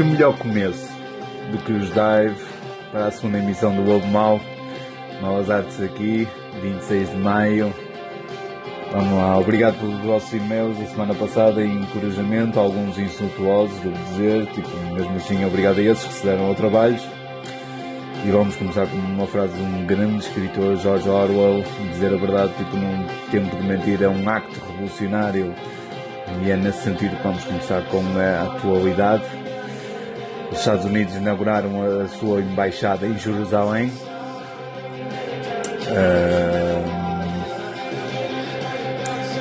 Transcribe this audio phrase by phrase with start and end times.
[0.00, 0.88] que melhor começo
[1.52, 2.34] do que os Dive
[2.90, 4.40] para a segunda emissão do Lobo Mal.
[5.20, 6.26] Malas Artes aqui,
[6.62, 7.89] 26 de maio.
[8.92, 14.46] Vamos lá, obrigado pelos vossos e-mails da semana passada e encorajamento, alguns insultuosos, devo dizer,
[14.46, 16.98] tipo, mesmo assim, obrigado a esses que se deram ao trabalho.
[18.24, 22.52] E vamos começar com uma frase de um grande escritor, George Orwell, dizer a verdade,
[22.54, 25.54] tipo, num tempo de mentira, é um acto revolucionário.
[26.44, 29.22] E é nesse sentido que vamos começar com a atualidade.
[30.50, 33.90] Os Estados Unidos inauguraram a sua embaixada em Jerusalém.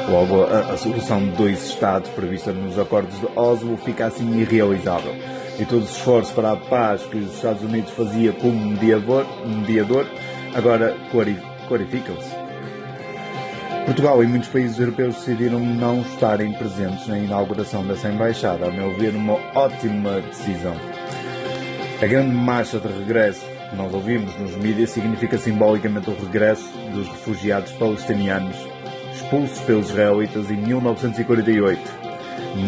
[0.10, 5.14] Logo, a, a, solução de dois Estados prevista nos acordos de Oslo fica assim irrealizável.
[5.60, 10.06] E todos os esforços para a paz que os Estados Unidos fazia como mediador, mediador
[10.56, 10.96] agora
[11.68, 12.40] clarificam-se.
[13.86, 18.96] Portugal e muitos países europeus decidiram não estarem presentes na inauguração dessa embaixada, a meu
[18.96, 20.76] ver, uma ótima decisão.
[22.02, 27.08] A grande marcha de regresso que nós ouvimos nos mídias significa simbolicamente o regresso dos
[27.08, 28.56] refugiados palestinianos
[29.30, 31.80] expulsos pelos israelitas em 1948.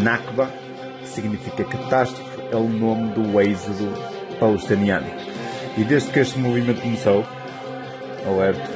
[0.04, 0.48] Nakba,
[1.02, 3.92] que significa catástrofe, é o nome do êxodo
[4.40, 5.08] palestiniano.
[5.76, 7.26] E desde que este movimento começou,
[8.28, 8.70] alerto,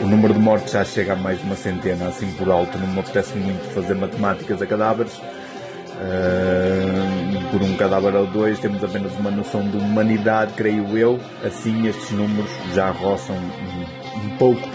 [0.00, 2.86] o número de mortes já chega a mais de uma centena, assim por alto, não
[2.86, 5.20] me apetece muito fazer matemáticas a cadáveres,
[5.94, 11.20] Uh, por um cadáver ou dois, temos apenas uma noção de humanidade, creio eu.
[11.44, 14.68] Assim, estes números já roçam um, um pouco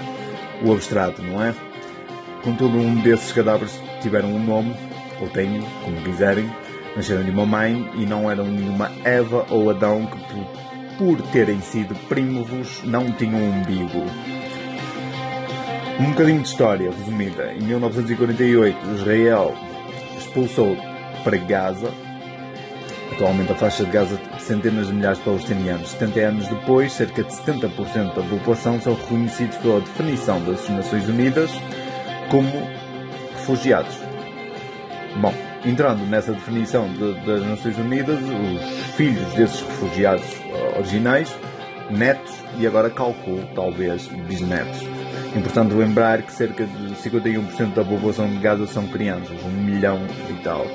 [0.63, 1.53] o abstrato, não é?
[2.43, 4.75] Contudo, um desses cadáveres tiveram um nome,
[5.19, 6.49] ou têm, como quiserem,
[6.95, 11.59] nasceram de uma mãe e não eram nenhuma Eva ou Adão que, por, por terem
[11.61, 14.03] sido primos, não tinham um umbigo.
[15.99, 17.53] Um bocadinho de história resumida.
[17.53, 19.55] Em 1948, Israel
[20.17, 20.77] expulsou
[21.23, 21.91] para Gaza.
[23.11, 25.89] Atualmente a faixa de Gaza de centenas de milhares de palestinianos.
[25.89, 31.51] 70 anos depois, cerca de 70% da população são reconhecidos pela definição das Nações Unidas
[32.29, 32.51] como
[33.35, 33.95] refugiados.
[35.21, 35.33] Bom,
[35.65, 40.25] entrando nessa definição de, das Nações Unidas, os filhos desses refugiados
[40.77, 41.33] originais,
[41.89, 44.81] netos e agora calculo, talvez, bisnetos.
[45.35, 50.33] Importante lembrar que cerca de 51% da população de Gaza são crianças, um milhão e
[50.43, 50.65] tal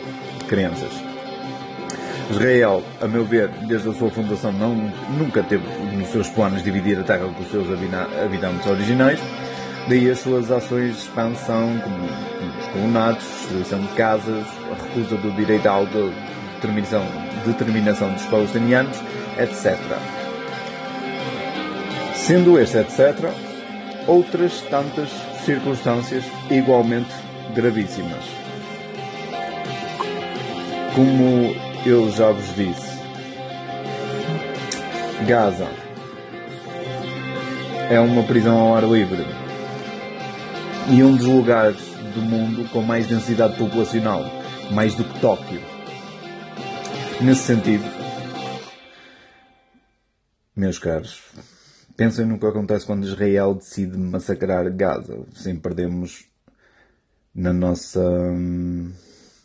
[0.48, 1.11] crianças.
[2.30, 4.74] Israel, a meu ver, desde a sua fundação, não,
[5.18, 5.64] nunca teve
[5.96, 9.20] nos seus planos dividir a terra com os seus habitantes originais,
[9.88, 12.04] daí as suas ações de expansão, como,
[12.60, 17.02] os colonatos, destruição de casas, a recusa do direito à autodeterminação
[17.44, 18.96] determinação dos palestinianos,
[19.38, 19.76] etc.
[22.14, 23.30] Sendo este etc.,
[24.06, 25.08] outras tantas
[25.44, 27.12] circunstâncias igualmente
[27.54, 28.24] gravíssimas.
[30.94, 33.02] Como eu já vos disse,
[35.26, 35.68] Gaza
[37.90, 39.24] é uma prisão ao ar livre
[40.90, 41.80] e um dos lugares
[42.14, 44.24] do mundo com mais densidade populacional,
[44.70, 45.60] mais do que Tóquio.
[47.20, 47.84] Nesse sentido,
[50.54, 51.20] meus caros,
[51.96, 56.26] pensem no que acontece quando Israel decide massacrar Gaza, sem perdermos
[57.34, 58.02] na nossa,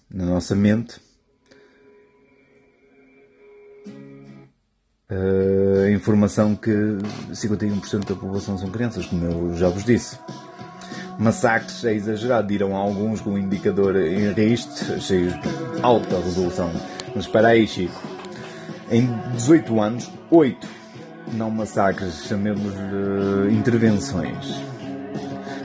[0.10, 1.07] na nossa mente
[5.10, 6.70] a informação que
[7.32, 10.20] 51% da população são crianças, como eu já vos disse.
[11.18, 15.50] Massacres é exagerado, dirão alguns com um indicador em RIST, cheios de
[15.82, 16.72] alta resolução.
[17.16, 18.00] Mas espera aí, Chico.
[18.92, 20.68] Em 18 anos, 8
[21.34, 24.62] não massacres, chamemos de intervenções.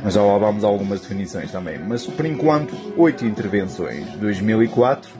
[0.02, 1.78] Mas já lá vamos a algumas definições também.
[1.78, 4.06] Mas por enquanto, 8 intervenções.
[4.16, 5.10] 2004,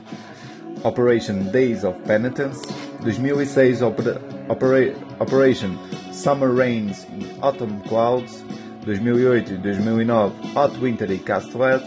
[0.83, 2.61] Operation Days of Penitence,
[3.03, 5.77] 2006 Opera, Opera, Operation
[6.11, 8.43] Summer Rains e Autumn Clouds,
[8.85, 11.83] 2008 e 2009 Hot Winter e Castellet,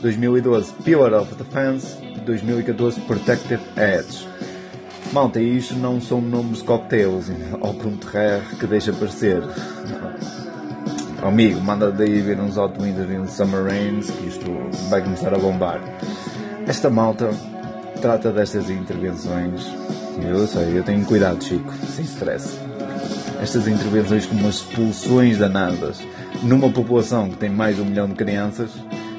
[0.00, 4.26] 2012 Pillar of Defense, 2014 Protective Edge.
[5.12, 7.30] Malta, isto não são nomes cocktails
[7.60, 9.42] ao contrário que deixa parecer.
[11.22, 14.46] Oh, amigo, manda daí ver uns Hot Winter e uns Summer Rains que isto
[14.88, 15.80] vai começar a bombar.
[16.66, 17.30] Esta malta
[18.00, 19.85] trata destas intervenções
[20.22, 22.58] eu sei, eu tenho cuidado, Chico, sem stress.
[23.40, 26.00] Estas intervenções como expulsões danadas
[26.42, 28.70] numa população que tem mais de um milhão de crianças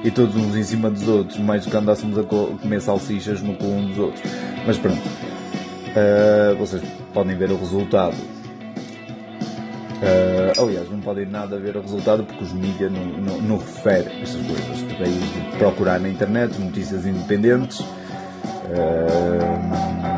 [0.03, 3.55] e todos uns em cima dos outros, mais do que andássemos a comer salsichas no
[3.55, 4.23] cu um dos outros.
[4.65, 6.81] Mas pronto, uh, vocês
[7.13, 8.15] podem ver o resultado.
[9.97, 14.21] Uh, aliás, não podem nada ver o resultado porque os mídias não, não, não referem
[14.21, 14.81] essas coisas.
[14.83, 15.13] Devem
[15.57, 17.79] procurar na internet notícias independentes.
[17.79, 20.16] Uh,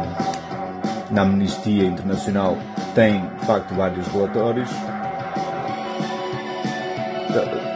[1.11, 2.57] na Amnistia Internacional
[2.95, 4.69] tem de facto vários relatórios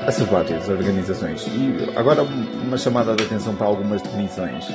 [0.08, 1.46] essas várias organizações.
[1.48, 4.66] E agora uma chamada de atenção para algumas definições,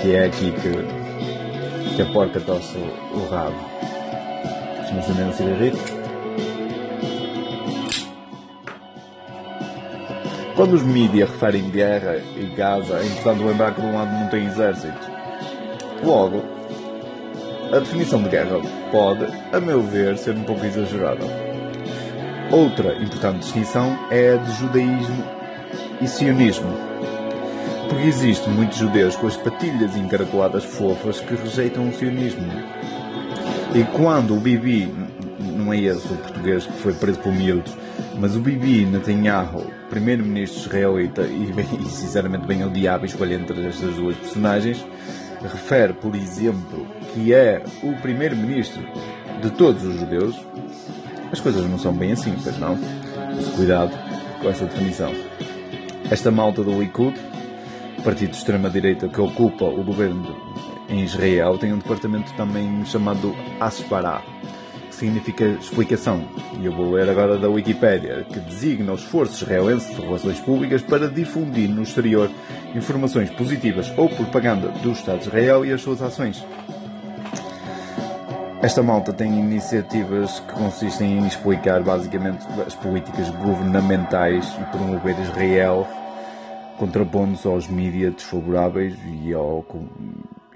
[0.00, 3.56] que é aqui que, que a porca tosse o, rabo.
[4.92, 5.72] Deixa-me acender.
[10.54, 14.28] Quando os mídias referem guerra e Gaza, é importante lembrar que de um lado não
[14.28, 15.10] tem exército.
[16.04, 16.42] Logo,
[17.72, 18.60] a definição de guerra
[18.90, 21.24] pode, a meu ver, ser um pouco exagerada.
[22.50, 25.24] Outra importante distinção é a de judaísmo
[25.98, 26.70] e sionismo.
[27.88, 32.46] Porque existem muitos judeus com as patilhas encaracoladas fofas que rejeitam o sionismo.
[33.74, 34.92] E quando o Bibi,
[35.40, 37.74] não é esse o português que foi preso por miúdos,
[38.18, 44.16] mas o Bibi Netanyahu, primeiro-ministro israelita e, e sinceramente bem odiado, escolhe entre estas duas
[44.16, 44.84] personagens,
[45.40, 48.82] refere, por exemplo, que é o primeiro-ministro
[49.42, 50.36] de todos os judeus,
[51.30, 52.78] as coisas não são bem assim, pois não?
[53.34, 53.92] Mas cuidado
[54.40, 55.12] com essa definição.
[56.10, 57.18] Esta malta do Likud,
[58.04, 60.36] partido de extrema-direita que ocupa o governo
[60.88, 64.22] em Israel, tem um departamento também chamado Aspará,
[64.88, 66.22] que significa explicação.
[66.60, 70.82] E eu vou ler agora da Wikipédia, que designa o esforço israelense de relações públicas
[70.82, 72.30] para difundir no exterior
[72.74, 76.44] informações positivas ou propaganda do Estado de Israel e as suas ações.
[78.62, 85.84] Esta malta tem iniciativas que consistem em explicar basicamente as políticas governamentais e promover Israel,
[86.78, 88.94] contrapondo-se aos mídias desfavoráveis
[89.24, 89.66] e ao,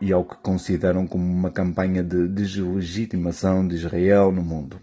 [0.01, 4.79] e ao que consideram como uma campanha de deslegitimação de Israel no mundo.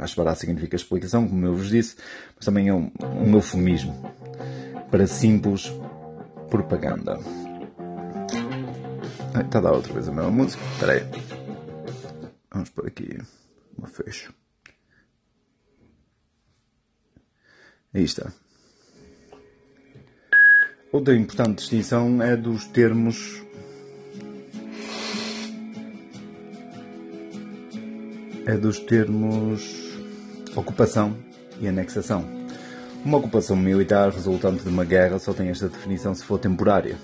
[0.00, 1.94] Ashbará significa explicação, como eu vos disse,
[2.34, 3.94] mas também é um, um eufemismo
[4.90, 5.72] para simples
[6.50, 7.16] propaganda.
[9.40, 10.60] Está a dar outra vez a mesma música?
[10.74, 11.39] Espera aí.
[12.52, 13.18] Vamos por aqui
[13.78, 14.32] uma fecha.
[17.94, 18.32] Aí está.
[20.92, 23.40] Outra importante distinção é dos termos
[28.46, 29.96] é dos termos
[30.56, 31.16] ocupação
[31.60, 32.24] e anexação.
[33.04, 36.98] Uma ocupação militar resultante de uma guerra só tem esta definição se for temporária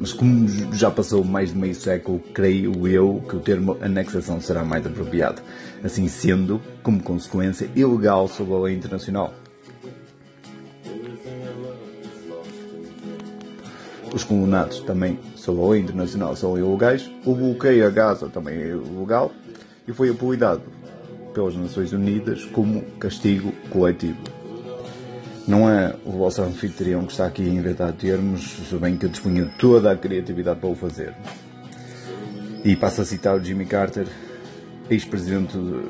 [0.00, 4.64] mas como já passou mais de meio século, creio eu que o termo anexação será
[4.64, 5.42] mais apropriado,
[5.82, 9.32] assim sendo, como consequência, ilegal sob a lei internacional.
[14.14, 17.10] Os colonatos também, sob a lei internacional, são ilegais.
[17.24, 19.32] O bloqueio a Gaza também é ilegal
[19.88, 20.62] e foi apelidado
[21.32, 24.33] pelas Nações Unidas como castigo coletivo.
[25.46, 29.10] Não é o vosso anfitrião que está aqui a inventar termos, se bem que eu
[29.10, 31.14] disponho toda a criatividade para o fazer.
[32.64, 34.06] E passo a citar o Jimmy Carter,
[34.88, 35.84] ex-presidente dos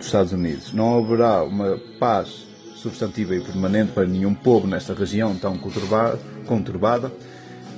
[0.00, 0.72] Estados Unidos.
[0.72, 7.12] Não haverá uma paz substantiva e permanente para nenhum povo nesta região tão conturbada,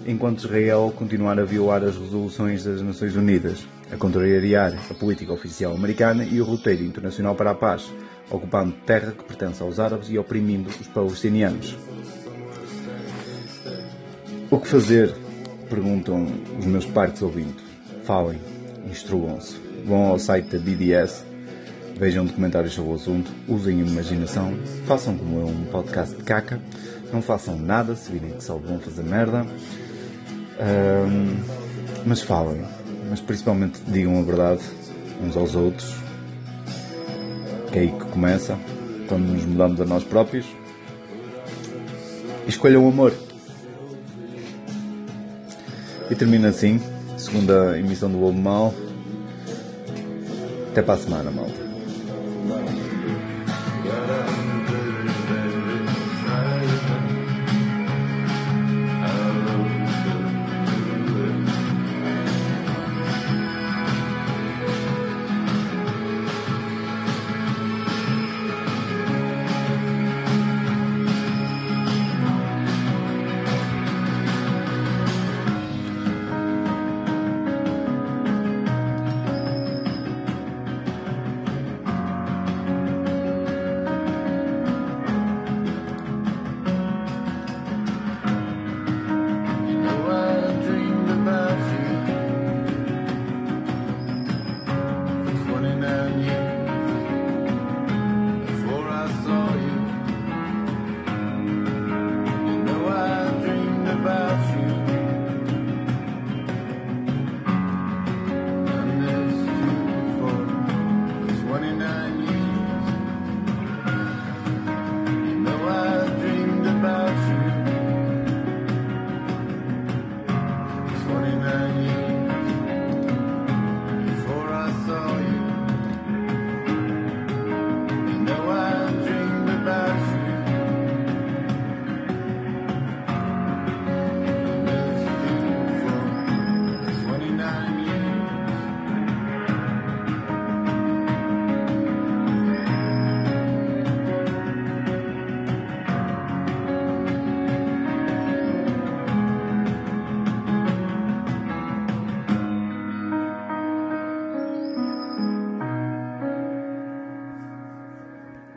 [0.09, 5.75] enquanto Israel continuar a violar as resoluções das Nações Unidas, a contrariar a política oficial
[5.75, 7.89] americana e o roteiro internacional para a paz
[8.31, 11.77] ocupando terra que pertence aos árabes e oprimindo os palestinianos.
[14.51, 15.15] O que fazer?
[15.69, 16.27] Perguntam
[16.59, 17.63] os meus parques ouvintes.
[18.05, 18.41] Falem,
[18.91, 19.57] instruam-se.
[19.85, 21.25] Vão ao site da BDS,
[21.99, 24.55] vejam documentários sobre o assunto, usem a imaginação,
[24.87, 26.61] façam como eu um podcast de caca,
[27.13, 29.47] não façam nada se virem que só vão fazer merda.
[30.61, 31.37] Um,
[32.05, 32.65] mas falem,
[33.09, 34.63] mas principalmente digam a verdade
[35.23, 35.99] uns aos outros
[37.71, 38.59] que é aí que começa,
[39.09, 40.47] quando nos mudamos a nós próprios.
[42.47, 43.13] Escolham o amor.
[46.11, 46.81] E termina assim,
[47.17, 48.75] segunda emissão do Lobo Mal.
[50.71, 51.68] Até para a semana, malta.